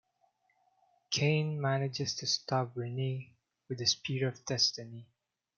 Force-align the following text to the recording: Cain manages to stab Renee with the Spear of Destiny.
Cain 1.11 1.61
manages 1.61 2.15
to 2.15 2.25
stab 2.25 2.75
Renee 2.75 3.35
with 3.69 3.77
the 3.77 3.85
Spear 3.85 4.29
of 4.29 4.43
Destiny. 4.45 5.05